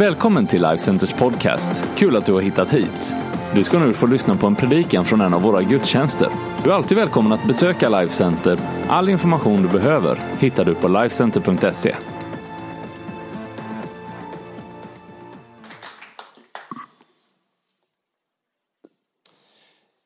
[0.00, 1.84] Välkommen till Life Centers podcast.
[1.96, 3.14] Kul att du har hittat hit.
[3.54, 6.28] Du ska nu få lyssna på en predikan från en av våra gudstjänster.
[6.64, 8.60] Du är alltid välkommen att besöka Life Center.
[8.88, 11.96] All information du behöver hittar du på lifecenter.se.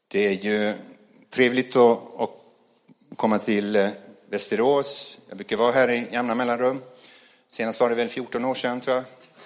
[0.08, 0.74] Det är ju
[1.30, 2.30] trevligt att,
[3.16, 3.88] komma till eh,
[4.30, 5.18] Västerås.
[5.28, 6.80] Jag brukar vara här i jämna mellanrum.
[7.48, 9.04] Senast var det väl 14 år sedan, tror jag.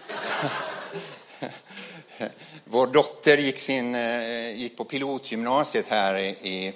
[2.64, 6.72] Vår dotter gick, sin, eh, gick på pilotgymnasiet här i, i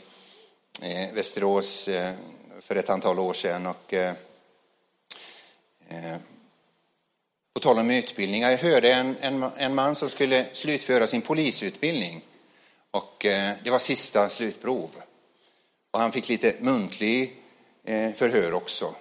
[0.82, 2.12] eh, Västerås eh,
[2.60, 3.66] för ett antal år sedan.
[3.66, 3.94] Och,
[7.54, 12.22] på tal om utbildningar, jag hörde en, en, en man som skulle slutföra sin polisutbildning.
[12.90, 13.16] Och
[13.64, 14.90] det var sista slutprov.
[15.90, 17.36] Och han fick lite muntlig
[18.16, 18.94] förhör också.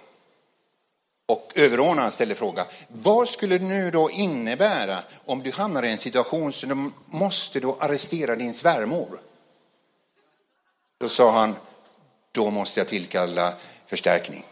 [1.28, 5.98] Och överordnaren ställde frågan, vad skulle det nu då innebära om du hamnar i en
[5.98, 9.20] situation så du måste då arrestera din svärmor?
[11.00, 11.56] Då sa han,
[12.32, 13.54] då måste jag tillkalla
[13.86, 14.44] förstärkning.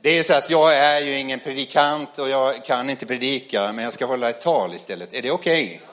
[0.00, 3.84] Det är så att jag är ju ingen predikant och jag kan inte predika, men
[3.84, 5.14] jag ska hålla ett tal istället.
[5.14, 5.64] Är det okej?
[5.64, 5.91] Okay?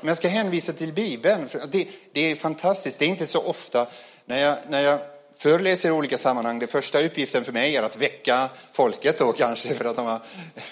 [0.00, 1.48] Men jag ska hänvisa till Bibeln.
[1.70, 2.98] Det, det, är fantastiskt.
[2.98, 3.86] Det är inte så ofta
[4.26, 4.98] när jag, när jag
[5.36, 6.58] föreläser i olika sammanhang.
[6.58, 10.20] Det första uppgiften för mig är att väcka folket då kanske för att de har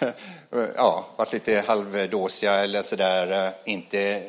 [0.77, 4.23] ja, varit lite halvdåsiga eller sådär, eh, inte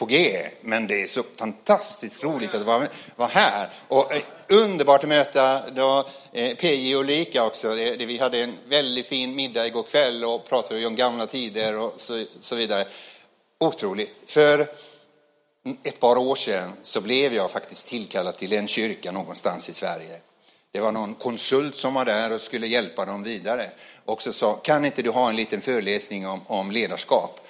[0.00, 0.46] på G.
[0.60, 3.68] Men det är så fantastiskt roligt att vara, vara här.
[3.88, 7.74] Och eh, underbart att möta då, eh, PJ och Lika också.
[7.74, 11.76] Det, det, vi hade en väldigt fin middag igår kväll och pratade om gamla tider
[11.76, 12.86] och så, så vidare.
[13.64, 14.24] Otroligt.
[14.26, 14.66] För
[15.82, 20.20] ett par år sedan så blev jag faktiskt tillkallad till en kyrka någonstans i Sverige.
[20.72, 23.70] Det var någon konsult som var där och skulle hjälpa dem vidare.
[24.04, 27.40] Och så sa, kan inte du ha en liten föreläsning om, om ledarskap?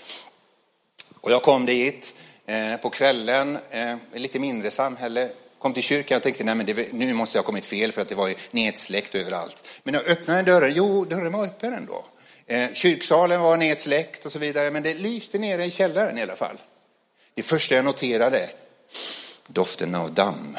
[1.21, 2.15] Och jag kom dit
[2.47, 6.93] eh, på kvällen, eh, lite mindre samhälle, kom till kyrkan och tänkte, nej men det,
[6.93, 9.65] nu måste jag ha kommit fel för att det var nedsläckt överallt.
[9.83, 12.05] Men jag öppnade dörren, jo dörren var öppen ändå.
[12.51, 16.37] Eh, kyrksalen var nedsläckt och så vidare, men det lyste nere i källaren i alla
[16.37, 16.57] fall.
[17.35, 18.51] Det första jag noterade,
[19.47, 20.57] doften av damm.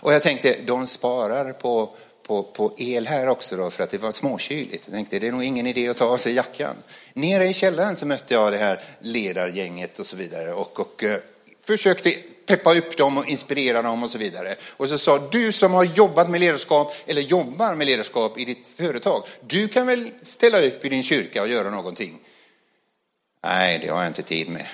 [0.00, 1.90] Och jag tänkte, de sparar på,
[2.26, 4.84] på, på el här också då, för att det var småkyligt.
[4.86, 6.76] Jag tänkte, det är nog ingen idé att ta av sig jackan.
[7.12, 11.16] Nere i källaren så mötte jag det här ledargänget och så vidare och, och uh,
[11.64, 12.14] försökte
[12.50, 14.56] peppa upp dem och inspirera dem och så vidare.
[14.76, 18.72] Och så sa, du som har jobbat med ledarskap eller jobbar med ledarskap i ditt
[18.76, 22.18] företag, du kan väl ställa upp i din kyrka och göra någonting?
[23.44, 24.66] Nej, det har jag inte tid med.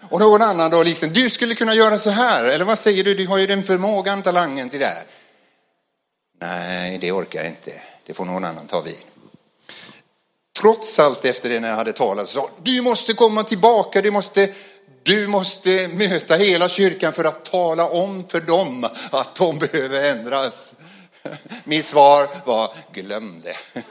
[0.10, 3.14] Och någon annan då liksom, du skulle kunna göra så här, eller vad säger du,
[3.14, 5.04] du har ju den förmågan, talangen till det här.
[6.40, 8.96] Nej, det orkar jag inte, det får någon annan ta vid.
[10.60, 14.48] Trots allt efter det när jag hade talat så du måste komma tillbaka, du måste
[15.02, 20.74] du måste möta hela kyrkan för att tala om för dem att de behöver ändras.
[21.64, 23.82] Mitt svar var, glöm det.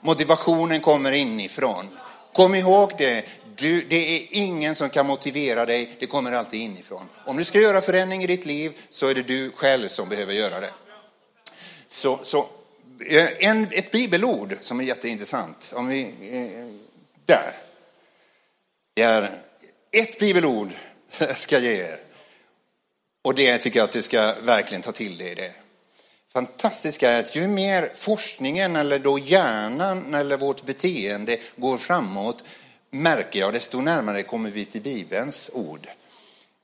[0.00, 1.88] Motivationen kommer inifrån.
[2.32, 7.08] Kom ihåg det, du, det är ingen som kan motivera dig, det kommer alltid inifrån.
[7.26, 10.32] Om du ska göra förändring i ditt liv så är det du själv som behöver
[10.32, 10.70] göra det.
[11.86, 12.48] Så, så
[13.08, 16.74] eh, en, ett bibelord som är jätteintressant, om vi, eh,
[17.26, 17.52] där.
[18.94, 19.40] Det är
[19.92, 20.70] ett bibelord
[21.36, 22.00] ska jag ge er.
[23.22, 25.52] Och det tycker jag att du ska verkligen ta till dig det.
[26.32, 32.44] Fantastiska är att ju mer forskningen eller då hjärnan eller vårt beteende går framåt
[32.90, 35.86] märker jag, desto närmare kommer vi till Bibelns ord.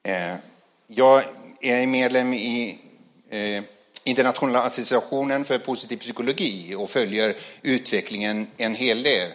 [0.03, 0.35] Eh,
[0.87, 1.23] jag
[1.61, 2.79] är medlem i
[3.31, 3.63] eh,
[4.05, 9.33] Internationella associationen för positiv psykologi och följer utvecklingen en hel del.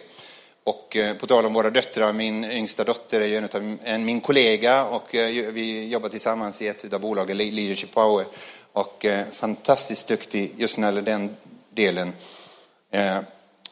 [0.64, 4.04] Och eh, på tal om våra döttrar, min yngsta dotter är ju en, av, en
[4.04, 8.26] min kollega och eh, vi jobbar tillsammans i ett av bolagen, Leadership Power.
[8.72, 11.36] Och eh, fantastiskt duktig just när det gäller den
[11.70, 12.12] delen.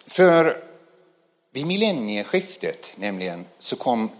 [0.06, 0.64] För
[1.52, 4.10] vid millennieskiftet nämligen så kom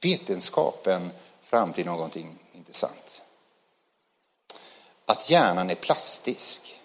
[0.00, 1.10] vetenskapen
[1.42, 3.22] fram till någonting intressant.
[5.06, 6.80] Att hjärnan är plastisk.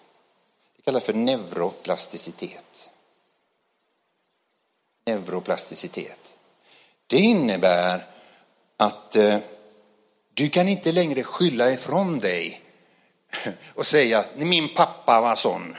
[0.76, 2.90] Det kallas för neuroplasticitet
[5.06, 6.34] neuroplasticitet.
[7.06, 8.06] Det innebär
[8.76, 9.38] att eh,
[10.34, 12.62] du kan inte längre skylla ifrån dig
[13.74, 15.76] och säga att min pappa var sån.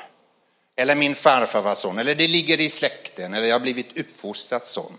[0.75, 1.99] Eller min farfar var sån.
[1.99, 3.33] Eller det ligger i släkten.
[3.33, 4.97] Eller jag har blivit uppfostrad sån.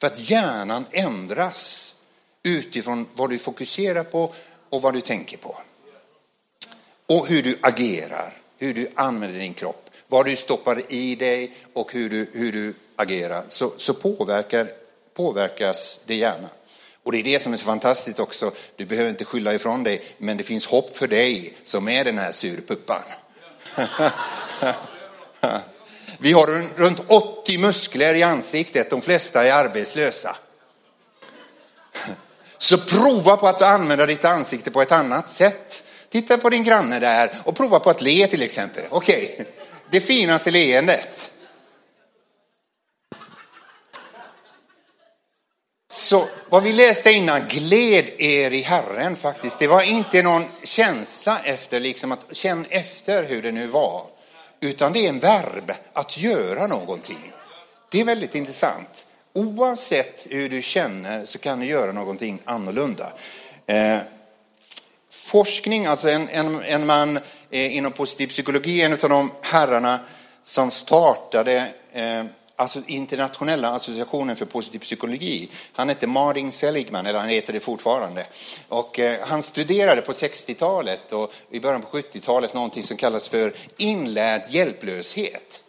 [0.00, 1.94] För att hjärnan ändras
[2.42, 4.34] utifrån vad du fokuserar på
[4.70, 5.56] och vad du tänker på.
[7.08, 11.92] och hur du agerar, hur du använder din kropp, vad du stoppar i dig och
[11.92, 14.68] hur du, hur du agerar, så, så påverkar,
[15.14, 16.48] påverkas det gärna.
[17.02, 18.52] Och det är det som är så fantastiskt också.
[18.76, 22.18] Du behöver inte skylla ifrån dig, men det finns hopp för dig som är den
[22.18, 23.02] här surpuppan.
[26.18, 30.36] Vi har runt 80 muskler i ansiktet, de flesta är arbetslösa.
[32.58, 35.82] Så prova på att använda ditt ansikte på ett annat sätt.
[36.08, 38.84] Titta på din granne där och prova på att le till exempel.
[38.90, 39.46] Okej, okay
[39.90, 41.32] det finaste leendet.
[45.88, 49.58] Så vad vi läste innan, gled er i Herren faktiskt.
[49.58, 54.06] Det var inte någon känsla efter, liksom att känn efter hur det nu var.
[54.60, 57.32] Utan det är en verb, att göra någonting.
[57.90, 59.06] Det är väldigt intressant.
[59.34, 63.12] Oavsett hur du känner så kan du göra någonting annorlunda.
[63.66, 63.98] Eh,
[65.10, 70.00] forskning, alltså en, en, en man eh, Eh, inom positiv psykologi, en av de herrarna
[70.42, 72.24] som startade eh,
[72.56, 75.48] alltså internationella associationen för positiv psykologi.
[75.72, 78.26] Han hette Martin Seligman, eller han heter det fortfarande.
[78.68, 83.54] Och eh, han studerade på 60-talet och i början på 70-talet någonting som kallas för
[83.76, 85.62] inlärd hjälplöshet.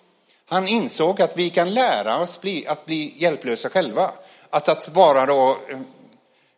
[0.49, 4.11] Han insåg att vi kan lära oss bli, att bli hjälplösa själva.
[4.49, 5.79] Att, att bara då eh,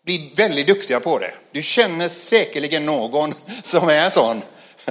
[0.06, 1.33] bli väldigt duktiga på det.
[1.51, 3.31] Du känner säkerligen någon
[3.63, 4.42] som är sån.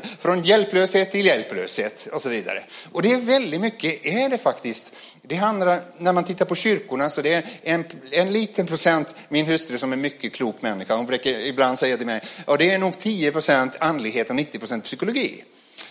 [0.18, 2.64] Från hjälplöshet till hjälplöshet och så vidare.
[2.92, 4.92] Och det är väldigt mycket, är det faktiskt.
[5.22, 9.46] Det handlar, när man tittar på kyrkorna, så det är en, en liten procent, min
[9.46, 12.78] hustru som är mycket klok människa, hon brukar ibland säga till mig, och det är
[12.78, 15.44] nog 10 procent andlighet och 90 procent psykologi.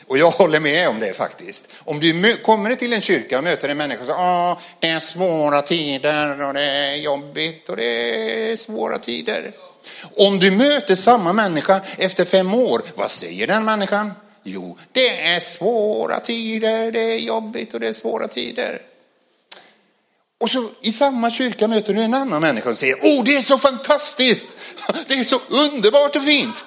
[0.07, 1.71] Och jag håller med om det faktiskt.
[1.79, 4.99] Om du kommer till en kyrka och möter en människa och säger ah, det är
[4.99, 9.51] svåra tider och det är jobbigt och det är svåra tider.
[10.17, 14.11] Om du möter samma människa efter fem år, vad säger den människan?
[14.43, 18.81] Jo, det är svåra tider, det är jobbigt och det är svåra tider.
[20.41, 23.41] Och så i samma kyrka möter du en annan människa och säger, åh det är
[23.41, 24.47] så fantastiskt,
[25.07, 26.65] det är så underbart och fint.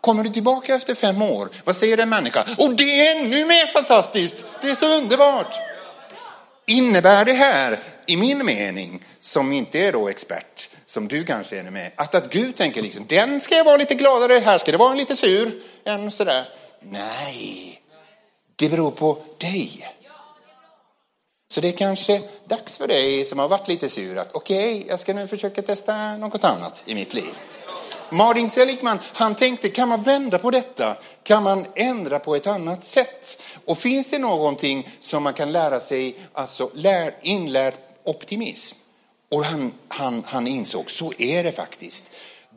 [0.00, 2.44] Kommer du tillbaka efter fem år, vad säger den människa?
[2.58, 5.54] Och det är ännu mer fantastiskt, det är så underbart.
[6.66, 11.62] Innebär det här, i min mening, som inte är då expert, som du kanske är
[11.62, 14.78] med, att, att Gud tänker liksom, den ska jag vara lite gladare, här ska det
[14.78, 15.52] vara en lite sur,
[15.84, 16.48] en sådär.
[16.80, 17.80] Nej,
[18.56, 19.88] det beror på dig.
[21.48, 24.88] Så det är kanske dags för dig som har varit lite sur att okej, okay,
[24.88, 27.34] jag ska nu försöka testa något annat i mitt liv.
[28.10, 30.96] Martin Seligman, han tänkte, kan man vända på detta?
[31.22, 33.42] Kan man ändra på ett annat sätt?
[33.64, 36.70] Och finns det någonting som man kan lära sig, alltså
[37.22, 37.74] inlärd
[38.04, 38.83] optimism?
[39.34, 42.12] Och han, han, han insåg, så är det faktiskt.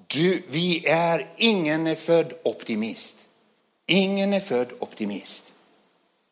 [0.07, 3.17] Du, vi är, ingen är född optimist.
[3.87, 5.53] Ingen är född optimist.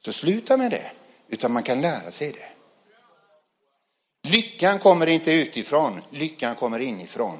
[0.05, 0.91] Så sluta med det,
[1.29, 2.47] utan man kan lära sig det.
[4.29, 7.37] Lyckan kommer inte utifrån, lyckan kommer inifrån.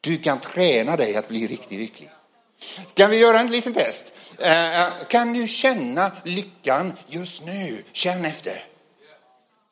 [0.00, 2.10] Du kan träna dig att bli riktigt lycklig.
[2.94, 4.14] Kan vi göra en liten test?
[4.38, 7.84] Eh, eh, kan du känna lyckan just nu?
[7.92, 8.64] Känn efter.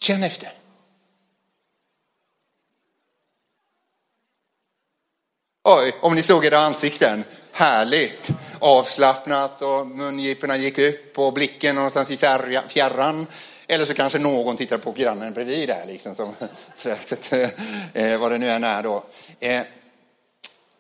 [0.00, 0.59] Känn efter.
[5.82, 7.24] Oj, om ni såg era ansikten.
[7.52, 8.30] Härligt.
[8.58, 12.16] Avslappnat och mungiporna gick upp och blicken någonstans i
[12.68, 13.26] fjärran.
[13.68, 16.34] Eller så kanske någon tittar på grannen bredvid där, liksom, som,
[16.74, 19.04] så, så, eh, eh, vad det nu än är då.
[19.40, 19.60] Eh,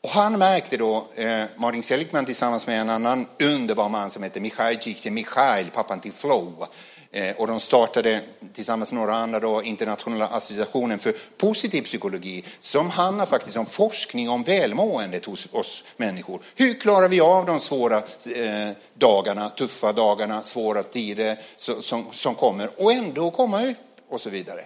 [0.02, 4.40] och han märkte då, eh, Martin Seligman tillsammans med en annan underbar man som heter
[4.40, 6.66] Mikhail Csikszentmihalyi, pappan till Flow.
[7.12, 8.20] Eh, och de startade
[8.54, 14.30] tillsammans med några andra då, internationella associationen för positiv psykologi som handlar faktiskt om forskning
[14.30, 16.40] om välmåendet hos oss människor.
[16.54, 22.34] Hur klarar vi av de svåra eh, dagarna, tuffa dagarna, svåra tider som, som, som
[22.34, 23.76] kommer och ändå komma upp
[24.08, 24.64] och så vidare.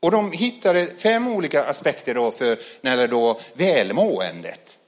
[0.00, 4.78] Och de hittade fem olika aspekter då för när det då välmåendet.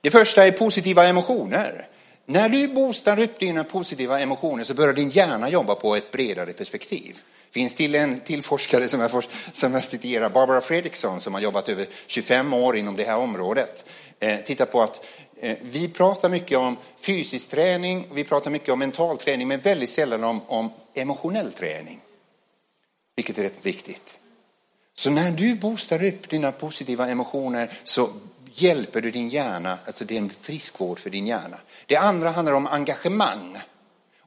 [0.00, 1.88] Det första är positiva emotioner.
[2.30, 6.52] När du boostar upp dina positiva emotioner så börjar din hjärna jobba på ett bredare
[6.52, 7.22] perspektiv.
[7.46, 11.40] Det finns till en till forskare som jag, som jag citerar, Barbara Fredriksson, som har
[11.40, 13.84] jobbat över 25 år inom det här området.
[14.20, 15.04] Eh, titta på att
[15.40, 19.90] eh, vi pratar mycket om fysisk träning, vi pratar mycket om mental träning, men väldigt
[19.90, 22.00] sällan om, om emotionell träning.
[23.16, 24.18] Vilket är rätt viktigt.
[24.94, 28.10] Så när du boostar upp dina positiva emotioner så
[28.54, 31.58] hjälper du din hjärna, alltså det är en friskvård för din hjärna.
[31.86, 33.58] Det andra handlar om engagemang.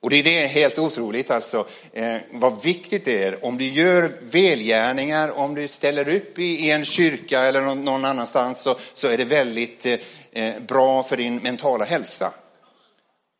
[0.01, 3.45] Och det är det helt otroligt alltså, eh, vad viktigt det är.
[3.45, 8.05] Om du gör välgärningar, om du ställer upp i, i en kyrka eller någon, någon
[8.05, 9.93] annanstans så, så är det väldigt eh,
[10.31, 12.33] eh, bra för din mentala hälsa.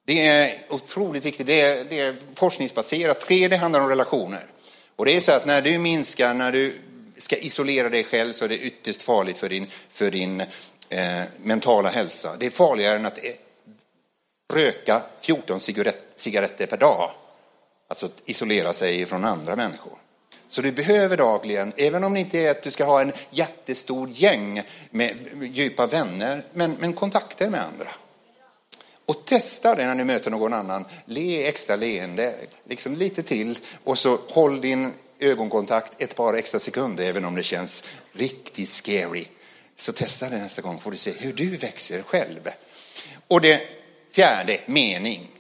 [0.07, 1.47] Det är otroligt viktigt.
[1.47, 3.19] Det är, det är forskningsbaserat.
[3.19, 4.45] Tre, det handlar om relationer.
[4.95, 6.79] Och det är så att när du minskar, när du
[7.17, 10.43] ska isolera dig själv så är det ytterst farligt för din, för din
[10.91, 12.35] eh, mentala hälsa.
[12.39, 13.31] Det är farligare än att eh,
[14.53, 15.59] röka 14
[16.15, 17.11] cigaretter per dag.
[17.87, 19.97] Alltså isolera sig från andra människor.
[20.47, 24.09] Så du behöver dagligen, även om det inte är att du ska ha en jättestor
[24.09, 27.87] gäng med djupa vänner, men, men kontakter med andra.
[29.05, 30.85] Och testa det när du möter någon annan.
[31.05, 37.03] Le extra leende, liksom lite till och så håll din ögonkontakt ett par extra sekunder
[37.03, 39.27] även om det känns riktigt scary.
[39.75, 42.47] Så testa det nästa gång får du se hur du växer själv.
[43.27, 43.61] Och det
[44.11, 45.31] fjärde, mening.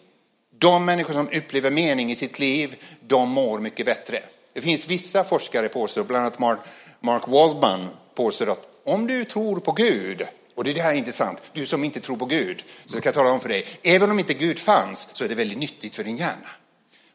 [0.59, 2.75] De människor som upplever mening i sitt liv,
[3.07, 4.19] de mår mycket bättre.
[4.53, 6.59] Det finns vissa forskare påstår, bland annat Mark,
[6.99, 10.21] Mark Waldman påstår att om du tror på Gud,
[10.55, 13.31] och det här är intressant, du som inte tror på Gud, så ska jag tala
[13.31, 16.17] om för dig, även om inte Gud fanns så är det väldigt nyttigt för din
[16.17, 16.49] hjärna.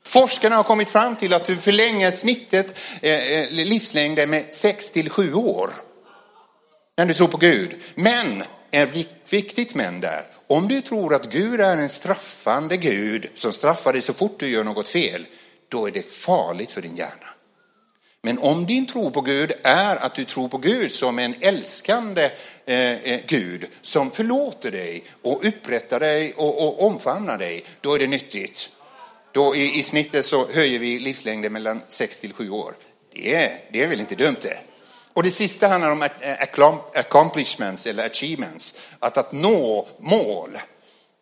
[0.05, 5.11] Forskarna har kommit fram till att du förlänger snittet, eh, eh livslängden med 6 till
[5.11, 5.71] 7 år.
[6.97, 7.77] När du tror på Gud.
[7.95, 13.53] Men, ett viktigt men där, om du tror att Gud är en straffande Gud som
[13.53, 15.27] straffar dig så fort du gör något fel,
[15.69, 17.27] då är det farligt för din hjärna.
[18.23, 22.31] Men om din tro på Gud är att du tror på Gud som en älskande
[22.67, 27.99] eh, eh Gud som förlåter dig och upprättar dig och, och omfamnar dig, då är
[27.99, 28.71] det nyttigt.
[29.33, 32.75] Då i, i snittet så höjer vi livslängden mellan 6 till 7 år.
[33.15, 34.59] Det det är väl inte dumt det?
[35.17, 36.35] Och det sista handlar om eh,
[36.95, 40.59] accomplishments eller achievements, att, att nå mål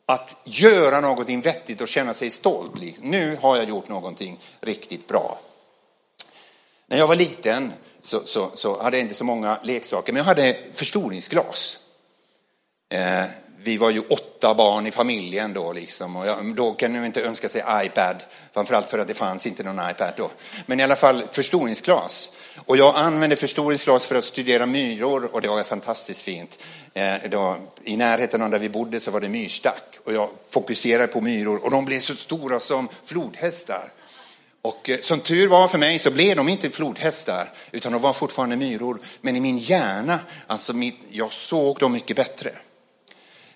[0.07, 2.73] att göra någonting vettigt och känna sig stolt.
[3.01, 5.39] Nu har jag gjort någonting riktigt bra.
[6.87, 10.25] När jag var liten så, så, så hade jag inte så många leksaker, men jag
[10.25, 11.79] hade förstoringsglas.
[12.93, 13.25] Eh,
[13.65, 17.23] vi var ju åtta barn i familjen då liksom och jag, då kan man inte
[17.25, 18.17] önska sig iPad,
[18.53, 20.31] framförallt för att det fanns inte någon iPad då.
[20.67, 22.31] Men i alla fall förstoringsglas.
[22.67, 26.59] Och jag använde förstoringsglas för att studera myror och det var fantastiskt fint.
[26.95, 31.07] Eh, då, I närheten av där vi bodde så var det myrstack och jag fokuserade
[31.07, 33.93] på myror och de blev så stora som flodhästar.
[34.63, 38.13] Och eh, som tur var för mig så blev de inte flodhästar utan de var
[38.13, 38.99] fortfarande myror.
[39.21, 42.53] Men i min hjärna, alltså mitt, jag såg dem mycket bättre.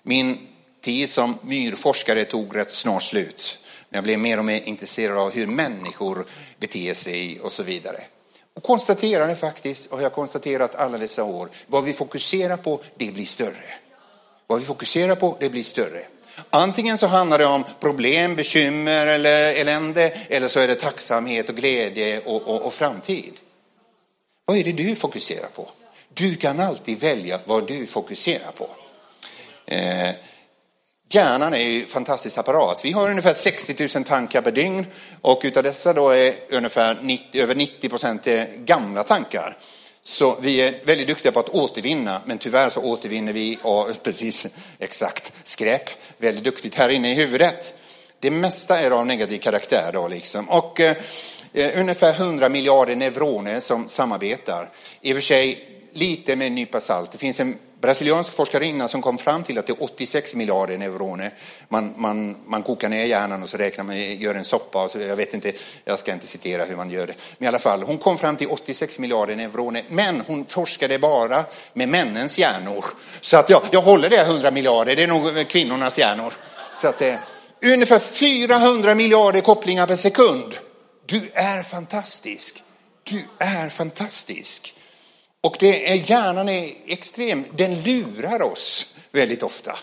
[0.09, 0.37] Min
[0.81, 3.57] tid som myrforskare tog rätt snart slut.
[3.89, 6.25] Jag blev mer och mer intresserad av hur människor
[6.59, 8.01] beter sig och så vidare.
[8.55, 13.11] Och konstaterade faktiskt, och jag har konstaterat alla dessa år, vad vi fokuserar på, det
[13.11, 13.73] blir större.
[14.47, 16.01] Vad vi fokuserar på, det blir större.
[16.49, 21.55] Antingen så handlar det om problem, bekymmer eller elände, eller så är det tacksamhet och
[21.55, 23.33] glädje och, och, och framtid.
[24.45, 25.67] Vad är det du fokuserar på?
[26.13, 28.69] Du kan alltid välja vad du fokuserar på.
[29.71, 30.11] Eh,
[31.11, 32.81] hjärnan är ju en fantastisk apparat.
[32.83, 34.85] Vi har ungefär 60 000 tankar per dygn
[35.21, 39.57] och utav dessa då är ungefär 90, över 90 procent gamla tankar.
[40.01, 44.47] Så vi är väldigt duktiga på att återvinna, men tyvärr så återvinner vi, och precis
[44.79, 47.73] exakt, skräp väldigt duktigt här inne i huvudet.
[48.19, 50.49] Det mesta är av negativ karaktär då liksom.
[50.49, 50.97] Och eh,
[51.53, 54.71] eh ungefär 100 miljarder neuroner som samarbetar.
[55.01, 57.11] I och för sig lite med en nypa salt.
[57.11, 61.31] Det finns en brasiliansk forskarinna som kom fram till att det är 86 miljarder neuroner.
[61.69, 64.83] Man, man, man kokar ner hjärnan och så räknar man, gör en soppa.
[64.83, 65.51] Och så, jag vet inte,
[65.85, 67.13] jag ska inte citera hur man gör det.
[67.37, 69.83] Men i alla fall, hon kom fram till 86 miljarder neuroner.
[69.89, 72.85] Men hon forskade bara med männens hjärnor.
[73.21, 76.33] Så att ja, jag håller det 100 miljarder, det är nog kvinnornas hjärnor.
[76.75, 77.15] Så att eh,
[77.63, 80.57] ungefär 400 miljarder kopplingar per sekund.
[81.05, 82.63] Du är fantastisk.
[83.03, 84.73] Du är fantastisk.
[85.41, 89.75] Och det är, hjärnan är extrem, den lurar oss väldigt ofta.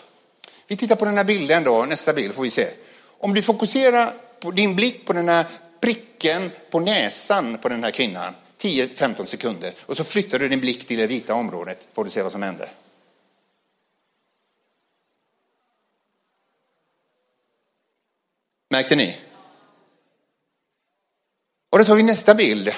[0.67, 2.69] Vi tittar på den här bilden då, nästa bild får vi se.
[3.19, 5.45] Om du fokuserar på din blick på den här
[5.79, 10.87] pricken på näsan på den här kvinnan, 10-15 sekunder, och så flyttar du din blick
[10.87, 12.69] till det vita området, får du se vad som händer.
[18.69, 19.17] Märkte ni?
[21.69, 22.73] Och då tar vi nästa bild,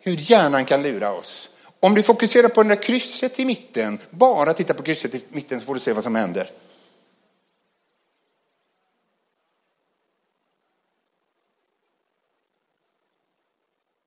[0.00, 1.49] hur hjärnan kan lura oss.
[1.80, 5.60] Om du fokuserar på det där krysset i mitten, bara titta på krysset i mitten
[5.60, 6.50] så får du se vad som händer.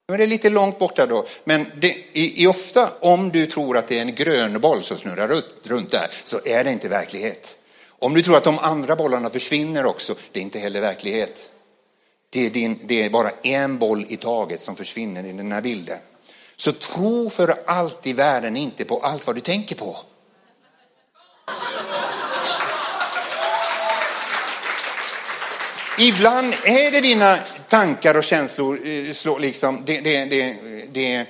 [0.08, 3.88] Nu är det lite långt borta då, men det är ofta om du tror att
[3.88, 7.60] det är en grön boll som snurrar runt där så är det inte verklighet.
[7.90, 11.52] Om du tror att de andra bollarna försvinner också, det är inte heller verklighet.
[12.30, 15.62] Det är, din, det är bara en boll i taget som försvinner i den här
[15.62, 16.00] bilden.
[16.56, 19.98] Så tro för allt i världen inte på allt vad du tänker på.
[26.00, 27.38] Ibland är det dina
[27.70, 30.56] tankar och känslor, eh, som liksom, det, det, det,
[30.92, 31.28] det,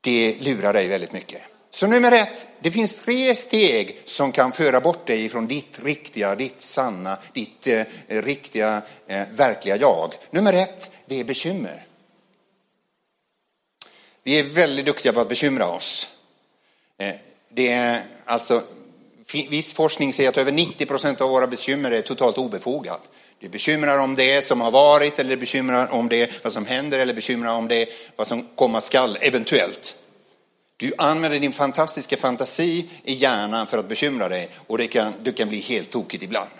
[0.00, 1.42] det lurar dig väldigt mycket.
[1.70, 6.34] Så nummer ett, det finns tre steg som kan föra bort dig från ditt riktiga,
[6.34, 10.14] ditt sanna, ditt eh, riktiga, eh, verkliga jag.
[10.30, 11.87] Nummer ett, det är bekymmer.
[14.28, 16.08] Vi är väldigt duktiga på att bekymra oss.
[16.98, 17.14] Eh,
[17.48, 18.62] det är alltså,
[19.48, 23.10] viss forskning säger att över 90 procent av våra bekymmer är totalt obefogat.
[23.40, 26.98] Det bekymrar om det som har varit eller det bekymrar om det vad som händer
[26.98, 29.96] eller bekymrar om det vad som komma skall eventuellt.
[30.76, 35.32] Du använder din fantastiska fantasi i hjärnan för att bekymra dig och det kan, du
[35.32, 36.50] kan bli helt tokigt ibland.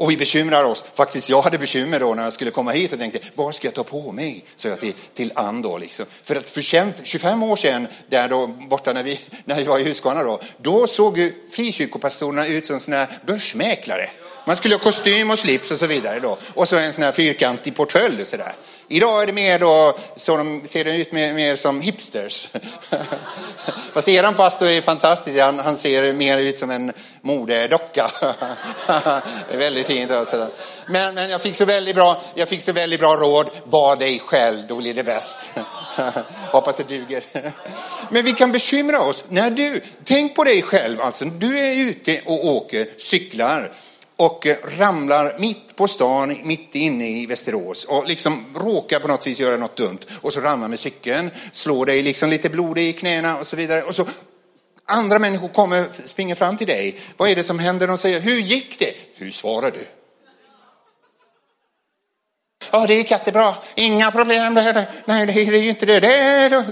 [0.00, 0.84] Och vi bekymrar oss.
[0.94, 3.74] Faktiskt, jag hade bekymmer då när jag skulle komma hit och tänkte, vad ska jag
[3.74, 4.44] ta på mig?
[4.56, 6.06] Så jag till, till Ann då liksom.
[6.22, 6.62] För att för
[7.04, 10.86] 25 år sedan, där då borta när vi, när vi var i Huskvarna då, då
[10.86, 14.10] såg ju frikyrkopastorerna ut som sådana börsmäklare.
[14.46, 16.38] Man skulle ha kostym och slips och så vidare då.
[16.54, 18.52] Och så en sån här fyrkantig portfölj och sådär.
[18.88, 22.48] Idag är det mer då, så de ser det ut mer, mer som hipsters.
[23.92, 28.10] Fast eran pastor är fantastisk, han, han ser mer ut som en modedocka.
[28.86, 30.10] det är väldigt fint.
[30.10, 30.48] Alltså.
[30.86, 34.18] Men, men jag, fick så väldigt bra, jag fick så väldigt bra råd, var dig
[34.18, 35.50] själv, då blir det bäst.
[36.52, 37.22] Hoppas det duger.
[38.10, 39.24] men vi kan bekymra oss.
[39.28, 43.72] När du, tänk på dig själv, alltså, du är ute och åker, cyklar
[44.18, 49.26] och eh, ramlar mitt på stan, mitt inne i Västerås och liksom råkar på något
[49.26, 52.92] vis göra något dumt och så ramlar med cykeln, slår dig liksom lite blod i
[52.92, 54.06] knäna och så vidare och så
[54.84, 57.00] andra människor kommer, springer fram till dig.
[57.16, 57.86] Vad är det som händer?
[57.86, 58.94] De säger, hur gick det?
[59.14, 59.97] Hur svarar du?
[62.72, 63.54] Ja, det gick jättebra.
[63.74, 64.54] Inga problem.
[65.04, 66.00] Nej, det är ju inte det.
[66.00, 66.64] det, är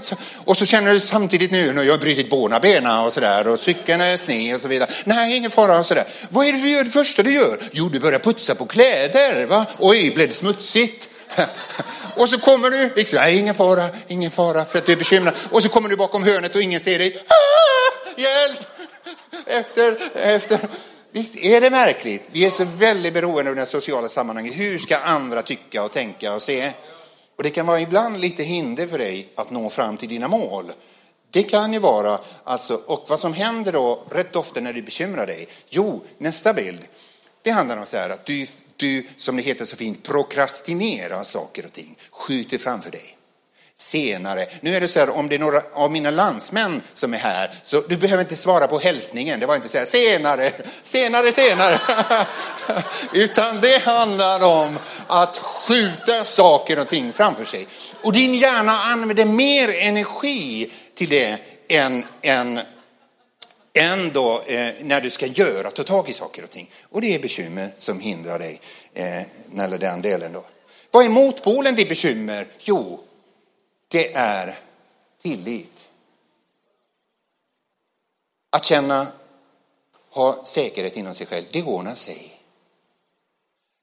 [0.45, 3.61] Och så känner du samtidigt nu när jag har brutit båda benen och sådär och
[3.61, 4.91] cykeln är sned och så vidare.
[5.05, 6.05] Nej, ingen fara och sådär.
[6.29, 7.59] Vad är det du gör det första du gör?
[7.73, 9.47] Jo, du börjar putsa på kläder.
[9.47, 9.67] Va?
[9.79, 11.09] Oj, blev det smutsigt?
[12.17, 15.35] och så kommer du, liksom, nej, ingen fara, ingen fara för att du är bekymrad.
[15.51, 17.25] Och så kommer du bakom hörnet och ingen ser dig.
[17.29, 18.67] Ah, hjälp!
[19.47, 20.59] Efter, efter.
[21.17, 22.23] Visst är det märkligt?
[22.33, 24.59] Vi är så väldigt beroende av det sociala sammanhanget.
[24.59, 26.73] Hur ska andra tycka och tänka och se?
[27.37, 30.73] Och det kan vara ibland lite hinder för dig att nå fram till dina mål.
[31.31, 35.27] Det kan ju vara, alltså, och vad som händer då rätt ofta när du bekymrar
[35.27, 35.49] dig?
[35.69, 36.83] Jo, nästa bild.
[37.43, 41.67] Det handlar om så här att du, du, som det heter så fint, prokrastinerar saker
[41.67, 43.16] och ting, skjuter framför dig
[43.79, 44.49] senare.
[44.61, 47.51] Nu är det så här, om det är några av mina landsmän som är här,
[47.63, 49.41] så du behöver inte svara på hälsningen.
[49.41, 51.79] Det var inte så här, senare, senare, senare.
[53.13, 57.67] Utan det handlar om att skjuta saker och ting framför sig.
[58.03, 62.61] Och din hjärna använder mer energi till det än, än
[63.75, 66.71] än då eh, när du ska göra, ta tag i saker och ting.
[66.91, 68.61] Och det är bekymmer som hindrar dig
[68.95, 70.45] eh, när den delen då.
[70.91, 72.47] Vad är motpolen till bekymmer?
[72.59, 73.01] Jo,
[73.89, 74.59] det är
[75.23, 75.89] tillit.
[78.51, 79.07] Att känna,
[80.11, 82.33] ha säkerhet inom sig själv, det ordnar sig.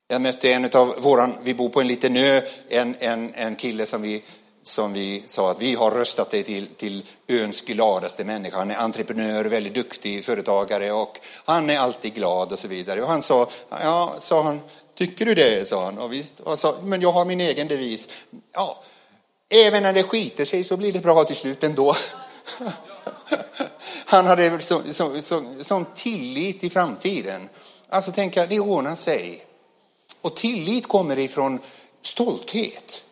[0.08, 3.86] Jag mötte en av våran, vi bor på en liten ö, en, en, en kille
[3.86, 4.24] som vi,
[4.64, 8.58] som vi sa att vi har röstat dig till, till öns gladaste människa.
[8.58, 13.02] Han är entreprenör, väldigt duktig företagare och han är alltid glad och så vidare.
[13.02, 14.62] Och han sa, ja, sa han,
[14.96, 15.68] tycker du det?
[15.68, 15.98] sa han.
[15.98, 18.10] Och visst, och sa, men jag har min egen devis.
[18.52, 18.84] Ja,
[19.50, 21.96] Även när det skiter sig så blir det bra till slut ändå.
[24.06, 27.50] Han hade så, så, så, sån tillit i framtiden.
[27.90, 29.46] Alltså tänka, det ordnar sig.
[30.22, 31.60] Och tillit kommer ifrån
[32.02, 33.04] stolthet.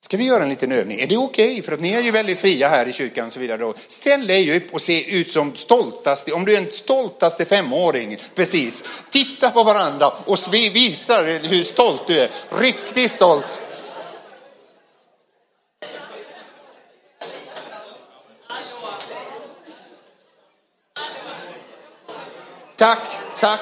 [0.00, 1.00] Ska vi göra en liten övning?
[1.00, 1.50] Är det okej?
[1.50, 1.62] Okay?
[1.62, 3.30] För att ni är ju väldigt fria här i kyrkan.
[3.30, 3.72] Så vidare.
[3.86, 8.84] Ställ dig upp och se ut som stoltaste, om du är en stoltaste femåring, precis.
[9.10, 12.30] Titta på varandra och visa hur stolt du är.
[12.60, 13.62] Riktigt stolt.
[23.40, 23.60] Tack.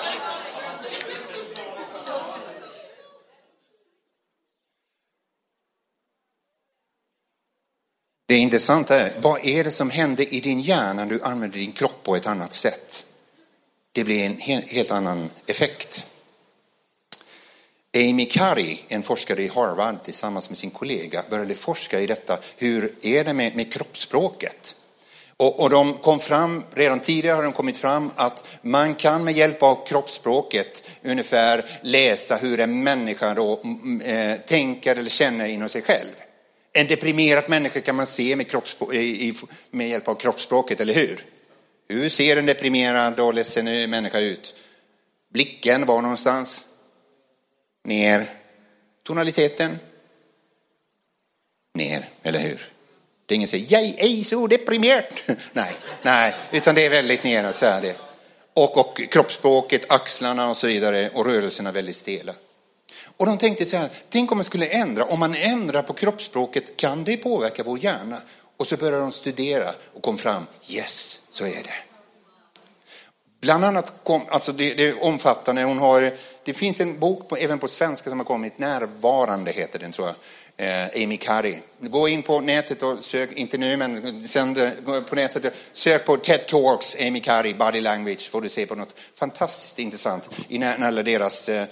[8.27, 11.73] Det intressanta är, vad är det som händer i din hjärna när du använder din
[11.73, 13.07] kropp på ett annat sätt?
[13.93, 16.07] Det blir en helt annan effekt.
[17.97, 22.39] Amy Curry, en forskare i Harvard tillsammans med sin kollega, började forska i detta.
[22.57, 24.77] Hur är det med, med kroppsspråket?
[25.37, 29.35] Och, och de kom fram, redan tidigare har de kommit fram att man kan med
[29.35, 33.61] hjälp av kroppsspråket ungefär läsa hur en människa då,
[34.05, 36.14] eh, tänker eller känner inom sig själv.
[36.73, 38.47] En deprimerad människa kan man se med,
[39.70, 41.25] med hjälp av kroppsspråket, eller hur?
[41.88, 44.55] Hur ser en deprimerad och ledsen människa ut?
[45.33, 46.68] Blicken var någonstans?
[47.85, 48.31] ner.
[49.03, 49.79] Tonaliteten,
[51.75, 52.74] ner, eller hur?
[53.35, 55.05] Det är ingen som säger, jag är så deprimerad.
[55.53, 57.97] nej, nej, utan det är väldigt nere så är det.
[58.55, 62.33] Och, och kroppsspråket, axlarna och så vidare och rörelserna väldigt stela.
[63.16, 66.77] Och de tänkte så här, tänk om man skulle ändra, om man ändrar på kroppsspråket,
[66.77, 68.20] kan det påverka vår hjärna?
[68.57, 71.75] Och så började de studera och kom fram, yes, så är det.
[73.40, 76.12] Bland annat, kom, alltså det, det är omfattande, hon har,
[76.44, 80.07] det finns en bok på, även på svenska som har kommit, Närvarande heter den tror
[80.09, 80.16] jag,
[80.57, 81.59] eh, Amy Curry.
[81.81, 84.55] Gå in på nätet och sök, inte nu men sen
[85.09, 88.95] på nätet, sök på TED Talks, Amy Curry, Body Language, får du se på något
[89.14, 91.67] fantastiskt intressant i alla deras, eh,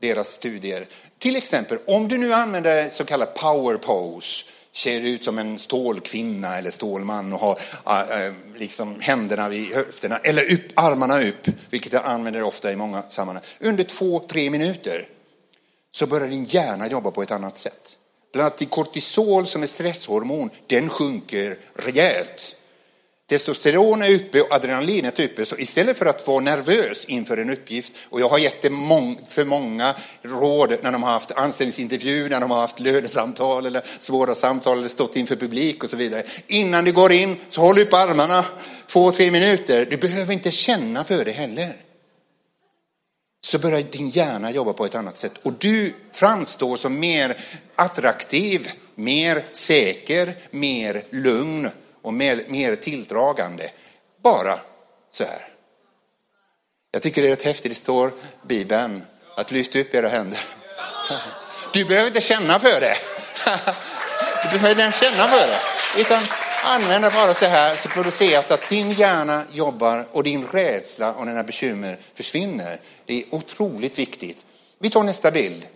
[0.00, 0.88] deras studier.
[1.18, 6.56] Till exempel, om du nu använder så kallad power pose, ser ut som en stålkvinna
[6.56, 12.04] eller stålman och har äh, liksom händerna vid höfterna eller upp, armarna upp, vilket jag
[12.04, 13.44] använder ofta i många sammanhang.
[13.60, 15.08] Under två, tre minuter
[15.90, 17.95] så börjar din hjärna jobba på ett annat sätt.
[18.36, 22.56] Bland annat kortisol som är stresshormon, den sjunker rejält.
[23.28, 25.44] Testosteron är uppe och adrenalinet är uppe.
[25.44, 28.68] Så istället för att vara nervös inför en uppgift, och jag har gett det
[29.28, 34.34] för många råd när de har haft anställningsintervju, när de har haft lönesamtal eller svåra
[34.34, 36.26] samtal eller stått inför publik och så vidare.
[36.46, 38.44] Innan du går in så håll upp armarna
[38.86, 39.86] två, tre minuter.
[39.90, 41.85] Du behöver inte känna för det heller
[43.46, 45.32] så börjar din hjärna jobba på ett annat sätt.
[45.42, 47.36] Och du framstår som mer
[47.76, 51.70] attraktiv, mer säker, mer lugn
[52.02, 53.70] och mer, mer tilldragande.
[54.24, 54.58] Bara
[55.12, 55.48] så här.
[56.90, 58.12] Jag tycker det är rätt häftigt, det står
[58.46, 59.02] Bibeln,
[59.36, 60.44] att lyfta upp era händer.
[61.72, 62.96] Du behöver inte känna för det.
[64.52, 65.60] Du behöver inte känna för det.
[66.00, 66.22] Utan
[66.68, 70.22] Använd det bara så här så får du se att, att din hjärna jobbar och
[70.22, 72.80] din rädsla och dina bekymmer försvinner.
[73.04, 74.46] Det är otroligt viktigt.
[74.78, 75.66] Vi tar nästa bild.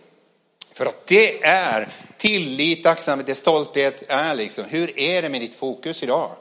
[0.73, 6.03] För att det är tillit, tacksamhet, stolthet är liksom, hur är det med ditt fokus
[6.03, 6.31] idag?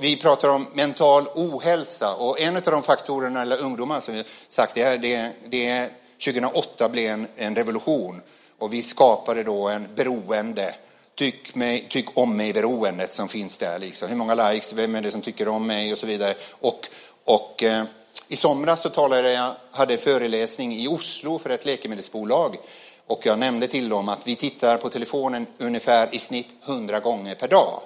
[0.00, 4.74] Vi pratar om mental ohälsa och en av de faktorerna, eller ungdomar som vi sagt,
[4.74, 5.90] det, är, det, det
[6.24, 8.22] 2008 blev en, en revolution
[8.58, 10.74] och vi skapade då en beroende
[11.14, 13.78] tyck, mig, tyck om mig-beroendet som finns där.
[13.78, 14.08] Liksom.
[14.08, 16.34] Hur många likes, vem är det som tycker om mig och så vidare.
[16.50, 16.88] Och,
[17.24, 17.84] och eh,
[18.28, 22.56] i somras så talade jag, hade föreläsning i Oslo för ett läkemedelsbolag
[23.06, 27.34] och jag nämnde till dem att vi tittar på telefonen ungefär i snitt 100 gånger
[27.34, 27.82] per dag.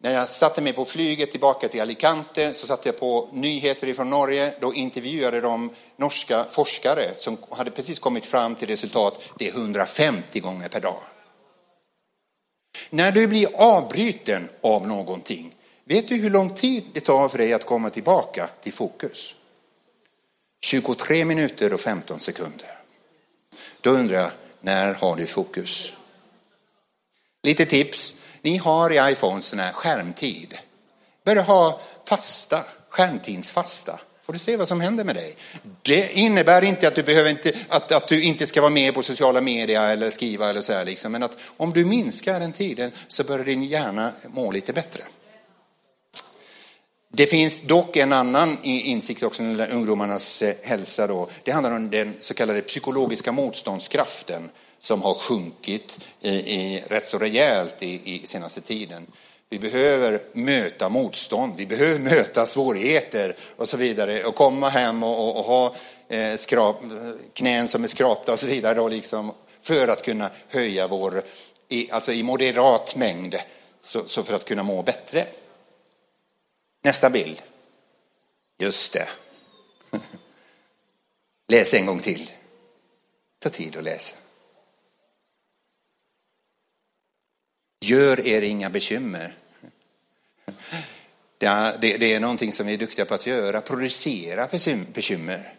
[0.00, 4.10] När jag satte mig på flyget tillbaka till Alicante så satte jag på nyheter från
[4.10, 4.54] Norge.
[4.60, 10.40] Då intervjuade de norska forskare som hade precis kommit fram till resultat, det är 150
[10.40, 11.02] gånger per dag.
[12.90, 17.52] När du blir avbruten av någonting, vet du hur lång tid det tar för dig
[17.52, 19.34] att komma tillbaka till fokus?
[20.60, 22.78] 23 minuter och 15 sekunder.
[23.80, 25.92] Då undrar jag, när har du fokus?
[27.42, 28.14] Lite tips.
[28.42, 30.58] Ni har i iPhone sån här skärmtid.
[31.24, 35.36] Börja ha fasta, skärmtidsfasta får du se vad som händer med dig.
[35.82, 39.02] Det innebär inte att du, behöver inte, att, att du inte ska vara med på
[39.02, 41.12] sociala medier eller skriva eller så här liksom.
[41.12, 45.02] Men att om du minskar den tiden så börjar din hjärna må lite bättre.
[47.12, 51.28] Det finns dock en annan insikt också när det gäller ungdomarnas eh, hälsa då.
[51.44, 57.18] Det handlar om den så kallade psykologiska motståndskraften som har sjunkit i, i, rätt så
[57.18, 59.06] rejält i, i senaste tiden.
[59.50, 65.28] Vi behöver möta motstånd, vi behöver möta svårigheter och så vidare och komma hem och,
[65.28, 65.74] och, och ha
[66.08, 66.76] eh, skrap,
[67.32, 71.22] knän som är skrapta och så vidare då liksom, för att kunna höja vår,
[71.68, 73.36] i, alltså i moderat mängd,
[73.78, 75.26] så, så för att kunna må bättre.
[76.84, 77.42] Nästa bild.
[78.58, 79.08] Just det.
[81.48, 82.30] Läs en gång till.
[83.38, 84.16] Ta tid att läsa.
[87.80, 89.34] Gör er inga bekymmer.
[91.38, 94.48] Det är, det, det är någonting som vi är duktiga på att göra, producera
[94.92, 95.54] bekymmer.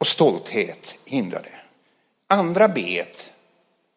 [0.00, 1.60] Och stolthet hindrar det.
[2.26, 3.32] Andra bet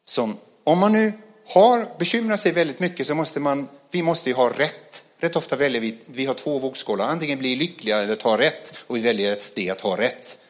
[0.04, 1.13] som, om man nu
[1.48, 5.06] har bekymrat sig väldigt mycket så måste man, vi måste ju ha rätt.
[5.17, 8.96] Rätt ofta väljer vi, vi har två vågskålar, antingen bli lyckliga eller ta rätt och
[8.96, 10.40] vi väljer det att ha rätt.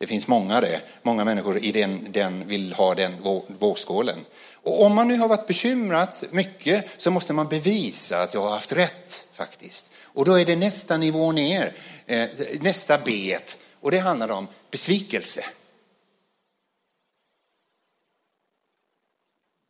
[0.00, 0.80] Det finns många det.
[1.02, 3.12] Många människor i den, den vill ha den
[3.46, 4.18] vågskålen.
[4.62, 8.50] Och om man nu har varit bekymrat mycket så måste man bevisa att jag har
[8.50, 9.90] haft rätt faktiskt.
[10.04, 11.72] Och då är det nästa nivå ner,
[12.06, 12.28] eh,
[12.60, 13.58] nästa bet.
[13.80, 15.44] Och det handlar om besvikelse.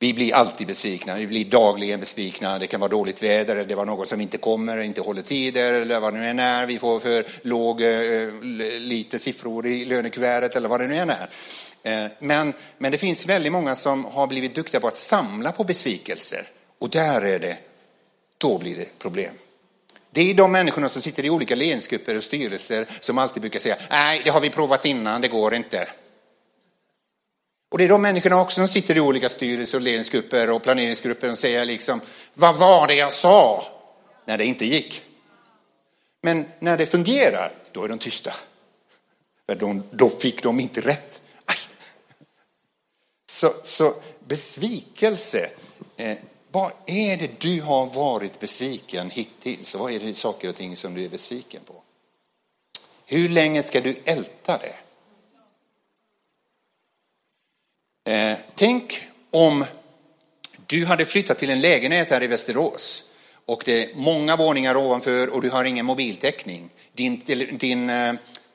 [0.03, 2.59] Vi blir alltid besvikna, vi blir dagligen besvikna.
[2.59, 5.75] Det kan vara dåligt väder, eller det var något som inte kommer, inte håller tider,
[5.75, 6.67] eller vad det nu än är.
[6.67, 8.41] Vi får för låg, eh,
[8.81, 11.29] lite siffror i lönekuvertet, eller vad det nu än är.
[11.83, 15.65] Eh, men, men det finns väldigt många som har blivit duktiga på att samla på
[15.65, 16.49] besvikelser.
[16.79, 17.57] Och där är det,
[18.39, 19.35] då blir det problem.
[20.13, 23.77] Det är de människorna som sitter i olika ledningsgrupper och styrelser som alltid brukar säga,
[23.91, 25.89] nej, det har vi provat innan, det går inte.
[27.71, 31.31] Och det är de människorna också som sitter i olika styrelser och ledningsgrupper och planeringsgrupper
[31.31, 32.01] och säger liksom,
[32.35, 33.65] vad var det jag sa?
[34.25, 35.03] När det inte gick.
[36.23, 38.35] Men när det fungerar, då är de tysta.
[39.47, 41.23] För de, då fick de inte rätt.
[43.31, 45.51] Så, så besvikelse,
[45.97, 46.19] eh,
[46.51, 49.75] vad är det du har varit besviken hittills?
[49.75, 51.75] Vad är det saker och ting som du är besviken på?
[53.07, 54.75] Hur länge ska du älta det?
[58.11, 59.65] Eh, tänk om
[60.67, 63.03] du hade flyttat till en lägenhet här i Västerås
[63.47, 66.71] och det är många våningar ovanför och du har ingen mobiltäckning.
[66.93, 67.23] Din,
[67.59, 68.09] din eh,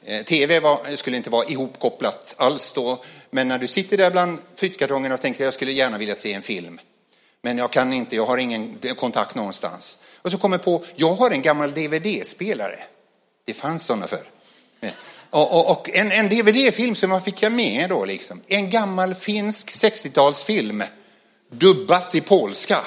[0.06, 4.38] eh tv var, skulle inte vara ihopkopplat alls då, men när du sitter där bland
[4.56, 6.80] flyttkartongerna och tänker jag skulle gärna vilja se en film,
[7.42, 10.00] men jag kan inte, jag har ingen kontakt någonstans.
[10.22, 12.84] Och så kommer på, jag har en gammal DVD-spelare.
[13.46, 14.26] Det fanns sådana förr.
[14.82, 14.92] Eh,
[15.30, 18.42] och, och, och en, en DVD-film som jag fick med då liksom.
[18.48, 20.84] En gammal finsk 60-talsfilm.
[21.52, 22.80] Dubbat till polska.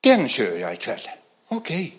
[0.00, 1.00] Den kör jag ikväll.
[1.48, 1.76] Okej.
[1.76, 1.92] Okay.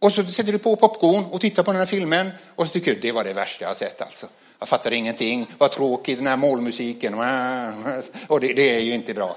[0.00, 2.94] Och så sätter du på popcorn och tittar på den här filmen och så tycker
[2.94, 4.26] du det var det värsta jag har sett alltså.
[4.58, 7.14] Jag fattar ingenting, vad tråkigt den här målmusiken
[8.26, 9.36] och det, det är ju inte bra.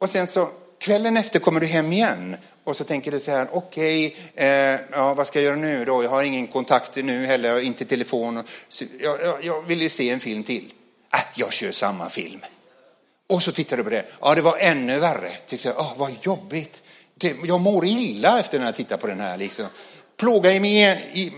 [0.00, 0.48] Och sen så
[0.80, 4.80] kvällen efter kommer du hem igen och så tänker du så här, okej, okay, eh,
[4.92, 6.02] ja, vad ska jag göra nu då?
[6.02, 8.44] Jag har ingen kontakt nu heller, inte telefon.
[9.00, 10.72] Jag, jag, jag vill ju se en film till.
[11.14, 12.40] Äh, jag kör samma film.
[13.28, 14.04] Och så tittar du på det.
[14.20, 15.32] Ja, det var ännu värre.
[15.46, 16.82] Tyckte jag, oh, vad jobbigt.
[17.44, 19.36] Jag mår illa efter när jag tittar på den här.
[19.36, 19.66] Liksom.
[20.16, 20.60] Plågar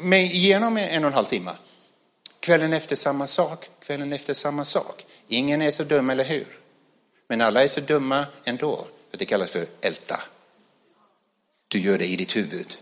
[0.03, 1.51] mig igenom en och en halv timme.
[2.41, 5.05] Kvällen efter samma sak, kvällen efter samma sak.
[5.29, 6.47] Ingen är så dum, eller hur?
[7.29, 8.87] Men alla är så dumma ändå.
[9.19, 10.21] Det kallas för älta.
[11.69, 12.79] Du gör det i ditt huvud.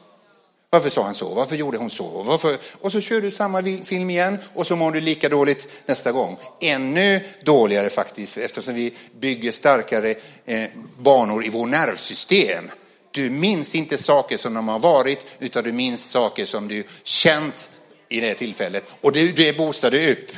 [0.70, 1.34] Varför sa han så?
[1.34, 2.22] Varför gjorde hon så?
[2.22, 2.58] Varför?
[2.80, 6.38] Och så kör du samma film igen och så mår du lika dåligt nästa gång.
[6.60, 10.14] Ännu dåligare faktiskt eftersom vi bygger starkare
[10.46, 12.70] eh, banor i vår nervsystem.
[13.10, 17.70] Du minns inte saker som de har varit utan du minns saker som du känt
[18.08, 18.84] i det tillfället.
[19.00, 20.30] Och det, det boostar du upp.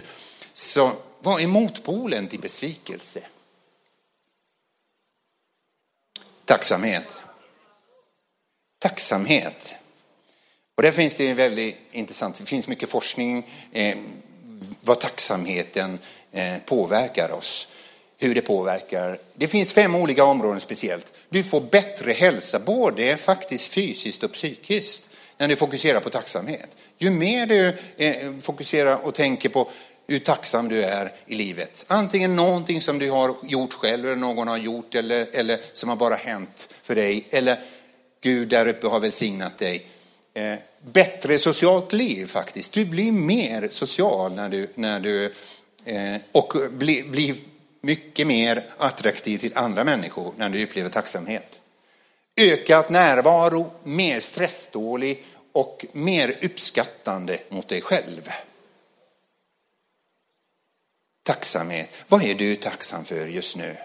[0.53, 3.21] Så vad är motpolen till besvikelse?
[6.53, 7.23] Tacksamhet.
[8.79, 9.77] Tacksamhet.
[10.77, 13.97] Och där finns det väldigt intressant, det finns mycket forskning eh,
[14.81, 15.99] vad tacksamheten
[16.33, 17.69] eh, påverkar oss.
[18.19, 19.19] Hur det påverkar.
[19.35, 21.13] Det finns fem olika områden speciellt.
[21.29, 26.77] Du får bättre hälsa, både faktiskt fysiskt och psykiskt, när du fokuserar på tacksamhet.
[26.99, 29.71] Ju mer du eh, fokuserar och tänker på
[30.13, 31.85] hur tacksam du är i livet.
[31.89, 35.97] Antingen någonting som du har gjort själv eller någon har gjort eller, eller som har
[35.97, 37.27] bara hänt för dig.
[37.31, 37.59] Eller
[38.23, 39.87] Gud där uppe har välsignat dig.
[40.35, 40.55] Eh,
[40.93, 42.73] bättre socialt liv faktiskt.
[42.73, 45.25] Du blir mer social när du, när du
[45.85, 47.35] eh, och blir bli
[47.83, 51.61] mycket mer attraktiv till andra människor när du upplever tacksamhet.
[52.41, 58.31] Ökat närvaro, mer stressdålig och mer uppskattande mot dig själv.
[61.23, 61.99] Tacksamhet.
[62.09, 63.77] Vad är du tacksam för just nu?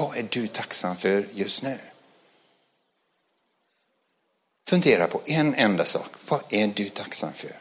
[0.00, 1.78] Vad är du tacksam för just nu?
[4.68, 6.10] Fundera på en enda sak.
[6.28, 7.58] Vad är du tacksam för?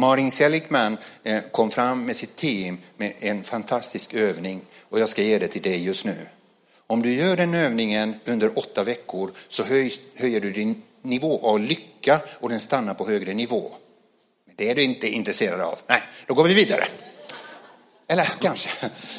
[0.00, 5.22] Marin Seligman eh, kom fram med sitt team med en fantastisk övning och jag ska
[5.22, 6.26] ge det till dig just nu.
[6.90, 9.64] Om du gör den övningen under åtta veckor så
[10.18, 13.70] höjer du din nivå av lycka och den stannar på högre nivå.
[14.46, 15.78] Men det är du inte intresserad av.
[15.86, 16.84] Nej, då går vi vidare.
[18.08, 18.70] Eller kanske.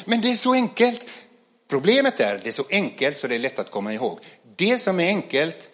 [0.04, 1.06] Men det är så enkelt.
[1.68, 4.18] Problemet är, det är så enkelt så det är lätt att komma ihåg.
[4.56, 5.70] Det som är enkelt,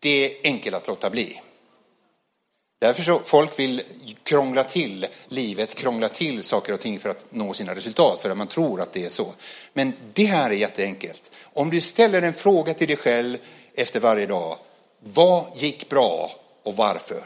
[0.00, 1.40] det är enkelt att låta bli.
[2.80, 3.82] Därför så folk vill
[4.22, 8.36] krångla till livet, krångla till saker och ting för att nå sina resultat, för att
[8.36, 9.34] man tror att det är så.
[9.72, 11.32] Men det här är jätteenkelt.
[11.52, 13.38] Om du ställer en fråga till dig själv
[13.74, 14.56] efter varje dag,
[15.00, 16.30] vad gick bra
[16.62, 17.22] och varför?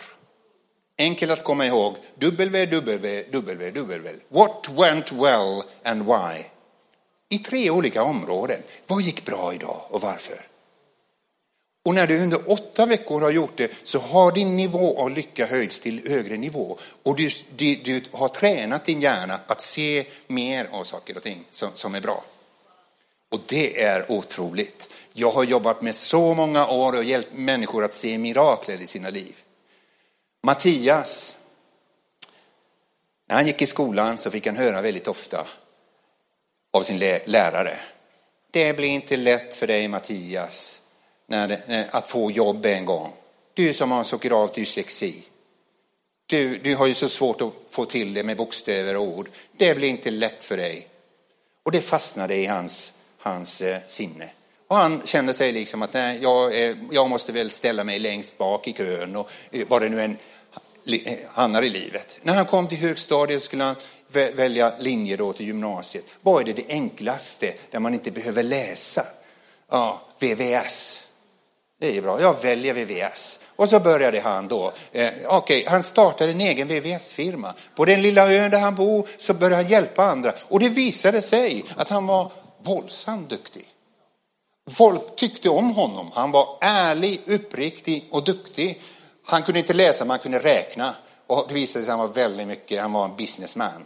[0.98, 1.96] Enkelt att komma ihåg.
[2.14, 3.24] www.
[4.28, 6.44] What went well and why?
[7.28, 8.62] I tre olika områden.
[8.86, 10.53] Vad gick bra idag och varför?
[11.84, 15.46] Och när du under åtta veckor har gjort det så har din nivå av lycka
[15.46, 16.78] höjts till högre nivå.
[17.02, 21.44] Och du, du, du har tränat din hjärna att se mer av saker och ting
[21.50, 22.24] som, som är bra.
[23.30, 24.90] Och det är otroligt.
[25.12, 29.10] Jag har jobbat med så många år och hjälpt människor att se mirakler i sina
[29.10, 29.34] liv.
[30.42, 31.36] Mattias,
[33.28, 35.46] när han gick i skolan så fick han höra väldigt ofta
[36.72, 37.80] av sin lärare.
[38.50, 40.80] Det blir inte lätt för dig Mattias
[41.26, 41.60] när,
[41.90, 43.12] att få jobb en gång.
[43.54, 45.22] Du som har så grav dyslexi.
[46.26, 49.28] Du, du har ju så svårt att få till det med bokstäver och ord.
[49.56, 50.88] Det blir inte lätt för dig.
[51.62, 54.30] Och det fastnade i hans, hans eh, sinne.
[54.68, 56.52] Och han kände sig liksom att nej, jag,
[56.90, 60.16] jag måste väl ställa mig längst bak i kön och eh, vad det nu än
[60.87, 62.18] eh, hamnar i livet.
[62.22, 63.76] När han kom till högstadiet skulle han
[64.12, 66.04] välja linje då till gymnasiet.
[66.20, 69.06] Vad är det det enklaste där man inte behöver läsa?
[69.70, 71.03] Ja, VVS.
[71.80, 73.40] Det är bra, jag väljer VVS.
[73.56, 77.54] Och så började han då, eh, okej, okay, han startade en egen VVS-firma.
[77.74, 80.32] På den lilla ön där han bor så började han hjälpa andra.
[80.48, 82.32] Och det visade sig att han var
[82.62, 83.68] våldsamt duktig.
[84.70, 86.10] Folk tyckte om honom.
[86.14, 88.82] Han var ärlig, uppriktig och duktig.
[89.24, 90.94] Han kunde inte läsa, men han kunde räkna.
[91.26, 93.84] Och det visade sig att han var väldigt mycket, han var en businessman.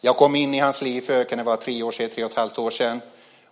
[0.00, 2.30] Jag kom in i hans liv för, kan det vara tre år sedan, tre och
[2.30, 3.00] ett halvt år sedan.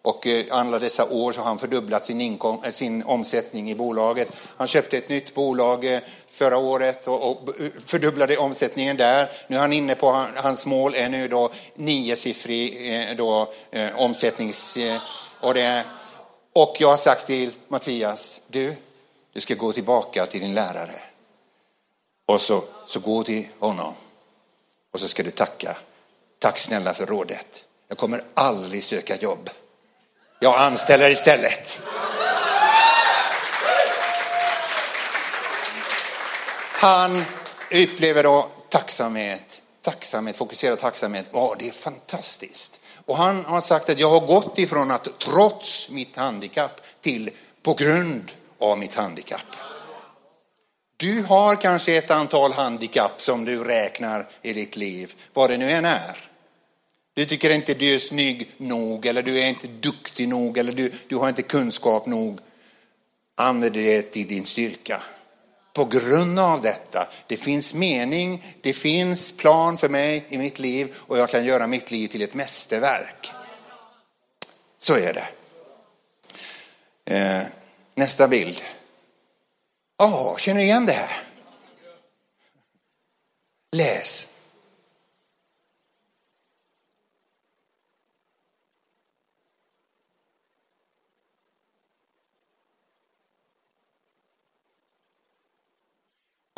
[0.03, 3.75] Och eh, alla dessa år så har han fördubblat sin, inkom, eh, sin omsättning i
[3.75, 4.29] bolaget.
[4.57, 7.49] Han köpte ett nytt bolag eh, förra året och,
[7.87, 9.31] fördubblade omsättningen där.
[9.49, 13.53] Nu är han inne på, hans mål är nu då niosiffrig då,
[13.97, 14.79] omsättnings...
[15.43, 15.85] Och, det,
[16.55, 18.75] och jag har sagt till Mattias, du,
[19.33, 21.01] du ska gå tillbaka till din lärare.
[22.27, 23.95] Och så, så gå till honom.
[24.93, 25.77] Och så ska du tacka.
[26.39, 27.65] Tack snälla för rådet.
[27.89, 29.51] Jag kommer aldrig söka jobb.
[30.43, 31.83] Jag anställer istället.
[36.73, 37.23] Han
[37.71, 41.27] upplever då tacksamhet, tacksamhet, fokuserad tacksamhet.
[41.33, 42.81] Ja, det är fantastiskt.
[43.07, 47.31] Och han har sagt att jag har gått ifrån att trots mitt handikapp till
[47.63, 49.57] på grund av mitt handikapp.
[50.97, 55.71] Du har kanske ett antal handikapp som du räknar i ditt liv, vad det nu
[55.71, 56.30] än är.
[57.21, 60.93] Du tycker inte du är snygg nog eller du är inte duktig nog eller du,
[61.09, 62.41] du har inte kunskap nog.
[63.37, 65.03] Använd det till din styrka.
[65.73, 70.95] På grund av detta, det finns mening, det finns plan för mig i mitt liv
[70.97, 73.33] och jag kan göra mitt liv till ett mästerverk.
[74.79, 75.29] Så är det.
[77.17, 77.47] Eh,
[77.95, 78.63] nästa bild.
[79.99, 81.23] Ja, oh, känner du igen det här?
[83.77, 84.31] Läs.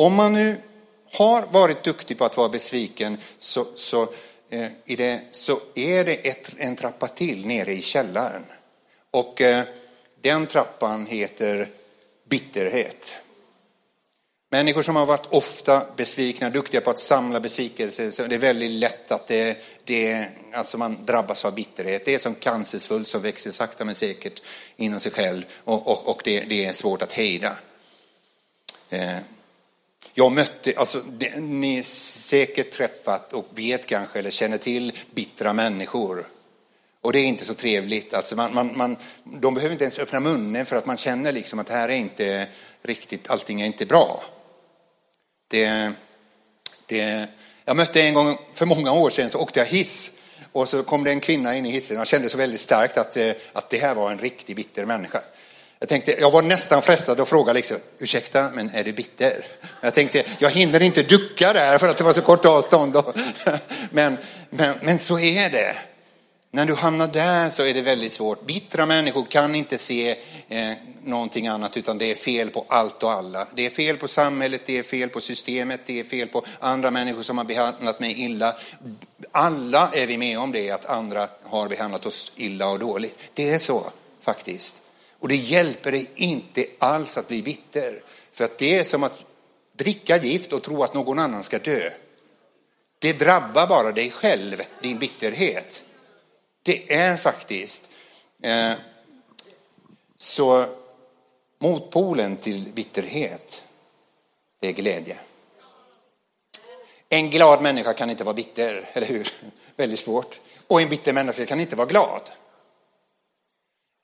[0.02, 0.56] Om man nu
[1.12, 4.02] har varit duktig på att vara besviken så, så,
[4.50, 8.44] eh, i det, så är det ett, en trappa till nere i källaren.
[9.10, 9.64] Och eh,
[10.20, 11.68] den trappan heter
[12.28, 13.16] bitterhet.
[14.50, 18.70] Människor som har varit ofta besvikna, duktiga på att samla besvikelser, så det är väldigt
[18.70, 22.04] lätt att det, det, alltså man drabbas av bitterhet.
[22.04, 24.42] Det är som cancersvulst som växer sakta men säkert
[24.76, 27.56] inom sig själv och, och, och det, det, är svårt att hejda.
[28.90, 29.18] Eh,
[30.14, 35.52] jag mötte, alltså, det, ni är säkert träffat och vet kanske eller känner till bittra
[35.52, 36.28] människor.
[37.00, 38.14] Och det är inte så trevligt.
[38.14, 41.58] Alltså man, man, man, de behöver inte ens öppna munnen för att man känner liksom
[41.58, 42.46] att här är inte
[42.82, 44.24] riktigt, allting är inte bra.
[45.48, 45.92] Det,
[46.86, 47.28] det,
[47.64, 50.10] jag mötte en gång för många år sedan så åkte jag hiss
[50.52, 52.98] och så kom det en kvinna in i hissen och jag kände så väldigt starkt
[52.98, 55.20] att, eh, att det här var en riktig bitter människa.
[55.82, 59.46] Jag tänkte, jag var nästan frestad att fråga liksom, ursäkta, men är du bitter?
[59.80, 62.96] Jag tänkte, jag hinner inte ducka där för att det var så kort avstånd.
[63.90, 64.18] Men,
[64.50, 65.76] men, men så är det.
[66.50, 68.46] När du hamnar där så är det väldigt svårt.
[68.46, 70.10] Bittra människor kan inte se
[70.48, 70.72] eh,
[71.04, 73.46] någonting annat utan det är fel på allt och alla.
[73.54, 76.90] Det är fel på samhället, det är fel på systemet, det är fel på andra
[76.90, 78.54] människor som har behandlat mig illa.
[79.32, 83.18] Alla är vi med om det, att andra har behandlat oss illa och dåligt.
[83.34, 84.81] Det är så faktiskt.
[85.22, 88.02] Och det hjälper dig inte alls att bli bitter.
[88.32, 89.24] För att det är som att
[89.76, 91.90] dricka gift och tro att någon annan ska dö.
[92.98, 95.84] Det drabbar bara dig själv, din bitterhet.
[96.62, 97.90] Det är faktiskt
[98.42, 98.72] eh,
[100.16, 100.66] så
[101.58, 103.64] motpolen till bitterhet,
[104.60, 105.18] det är glädje.
[107.08, 109.32] En glad människa kan inte vara bitter, eller hur?
[109.76, 110.40] Väldigt svårt.
[110.66, 112.30] Och en bitter människa kan inte vara glad.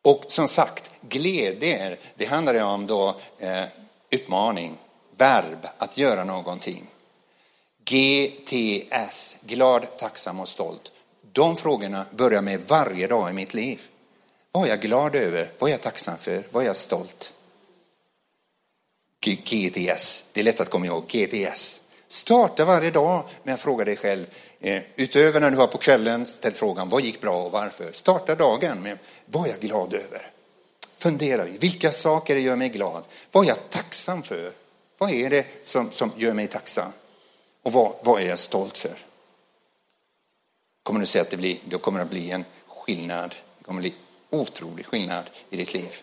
[0.09, 3.65] Och som sagt, glädje, det handlar ju om då eh,
[4.15, 4.77] uppmaning,
[5.17, 6.87] verb, att göra någonting.
[7.85, 10.93] GTS, glad, tacksam och stolt.
[11.33, 13.81] De frågorna börjar med varje dag i mitt liv.
[14.53, 15.51] Vad är jag glad över?
[15.59, 16.43] Vad är jag tacksam för?
[16.51, 17.33] Vad är jag stolt?
[19.25, 21.05] GTS, det är lätt att komma ihåg.
[21.07, 21.83] GTS.
[22.09, 24.27] Starta varje dag med att fråga dig själv,
[24.61, 27.93] Eh, utöver när du har på kvällen ställt frågan vad gick bra och varför.
[27.93, 30.31] Starta dagen med vad är jag glad över?
[30.97, 33.05] Fundera, vilka saker gör mig glad?
[33.33, 34.53] Vad är jag tacksam för?
[34.99, 36.93] Vad är det som, som gör mig tacksam?
[37.63, 38.99] Och vad, vad är jag stolt för?
[40.83, 43.35] Kommer du se att det blir, då kommer det att bli en skillnad.
[43.59, 43.95] Det kommer bli
[44.31, 45.97] otrolig skillnad i ditt liv.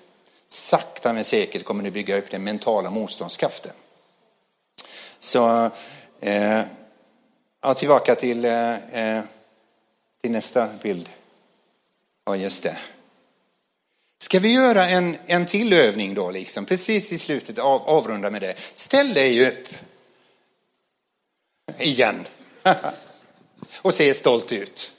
[0.48, 3.72] Sakta men säkert kommer du bygga upp den mentala motståndskraften.
[5.20, 5.72] Så
[6.22, 6.62] eh,
[7.66, 9.24] ja, tillbaka till, eh, eh,
[10.22, 11.10] till nästa bild.
[12.26, 12.78] Ja, just det.
[14.20, 18.42] Ska vi göra en, en till övning då, liksom, precis i slutet, av, avrunda med
[18.42, 18.56] det.
[18.74, 19.68] Ställ dig upp.
[21.80, 22.28] Igen.
[23.82, 24.92] och se stolt ut.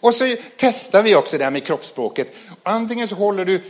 [0.00, 2.34] Och så testar vi också det här med kroppsspråket.
[2.62, 3.62] Antingen så håller du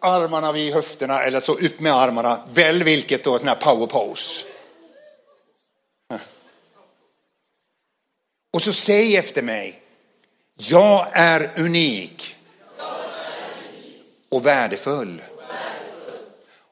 [0.00, 2.38] armarna vid höfterna eller så upp med armarna.
[2.52, 4.44] Välj vilket då, sån här power pose.
[8.52, 9.82] Och så säg efter mig.
[10.56, 12.36] Jag är unik.
[14.28, 15.22] Och värdefull.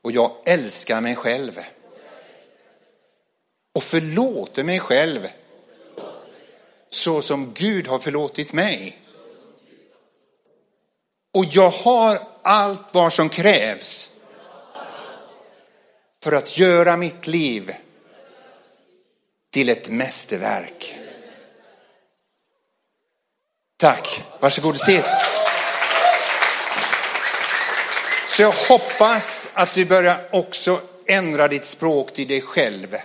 [0.03, 1.59] Och jag älskar mig själv.
[3.75, 5.29] Och förlåter mig själv.
[6.91, 8.99] Så som Gud har förlåtit mig.
[11.35, 14.11] Och jag har allt vad som krävs
[16.23, 17.75] för att göra mitt liv
[19.51, 21.00] till ett mästerverk.
[23.81, 24.23] Tack.
[24.41, 25.05] Varsågod och sitt.
[28.27, 32.97] Så jag hoppas att vi börjar också ändra ditt språk till dig själv.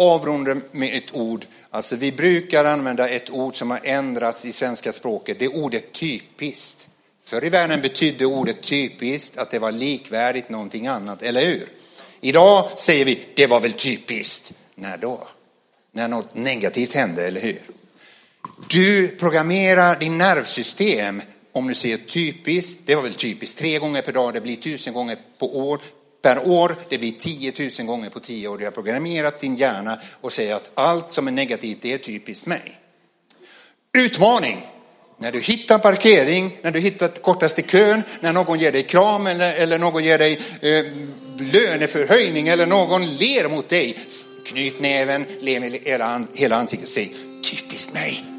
[0.00, 1.44] Avrunda med ett ord.
[1.70, 5.38] Alltså vi brukar använda ett ord som har ändrats i svenska språket.
[5.38, 6.88] Det är ordet typiskt.
[7.24, 11.68] Förr i världen betydde ordet typiskt att det var likvärdigt någonting annat, eller hur?
[12.20, 14.52] Idag säger vi, det var väl typiskt.
[14.74, 15.28] När då?
[15.92, 17.60] När något negativt hände, eller hur?
[18.56, 24.12] Du programmerar din nervsystem om du säger typiskt, det var väl typiskt tre gånger per
[24.12, 25.80] dag, det blir tusen gånger på år,
[26.22, 28.58] per år, det blir tiotusen gånger på tio år.
[28.58, 32.46] Du har programmerat din hjärna och säger att allt som är negativt, det är typiskt
[32.46, 32.80] mig.
[33.98, 34.56] Utmaning!
[35.18, 39.54] När du hittar parkering, när du hittar kortaste kön, när någon ger dig kram eller,
[39.54, 40.84] eller någon ger dig eh,
[41.52, 43.98] löneförhöjning eller någon ler mot dig.
[44.46, 45.80] Knyt näven, le med
[46.34, 48.35] hela ansiktet och säg typiskt mig.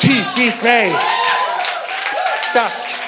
[0.00, 0.96] Typiskt mig.
[2.52, 3.07] Tack.